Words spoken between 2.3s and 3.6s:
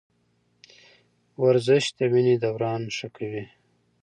دوران ښه کوي.